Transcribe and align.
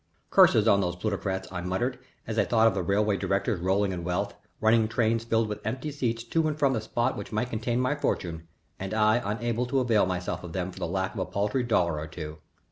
"Curses 0.31 0.67
on 0.67 0.81
these 0.81 0.95
plutocrats!" 0.95 1.47
I 1.51 1.61
muttered, 1.61 1.99
as 2.25 2.39
I 2.39 2.43
thought 2.43 2.65
of 2.65 2.73
the 2.73 2.81
railway 2.81 3.17
directors 3.17 3.59
rolling 3.59 3.91
in 3.91 4.03
wealth, 4.03 4.33
running 4.59 4.87
trains 4.87 5.23
filled 5.25 5.47
with 5.47 5.61
empty 5.63 5.91
seats 5.91 6.23
to 6.23 6.47
and 6.47 6.57
from 6.57 6.73
the 6.73 6.81
spot 6.81 7.15
that 7.17 7.31
might 7.31 7.51
contain 7.51 7.79
my 7.79 7.93
fortune, 7.93 8.47
and 8.79 8.95
I 8.95 9.21
unable 9.23 9.67
to 9.67 9.79
avail 9.79 10.07
myself 10.07 10.43
of 10.43 10.53
them 10.53 10.71
for 10.71 10.79
the 10.79 10.87
lack 10.87 11.13
of 11.13 11.19
a 11.19 11.25
paltry 11.25 11.61
dollar 11.61 11.99
or 11.99 12.07
two. 12.07 12.39